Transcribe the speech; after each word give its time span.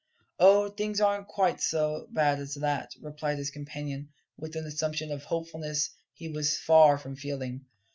"Oh, 0.39 0.67
things 0.71 0.99
aren't 0.99 1.27
quite 1.27 1.61
so 1.61 2.07
bad 2.09 2.39
as 2.39 2.55
that!" 2.55 2.89
replied 3.03 3.37
his 3.37 3.51
companion, 3.51 4.09
with 4.35 4.55
an 4.55 4.65
assumption 4.65 5.11
of 5.11 5.23
hopefulness 5.25 5.91
he 6.15 6.27
was 6.27 6.57
far 6.57 6.97
from 6.97 7.15
feeling. 7.15 7.67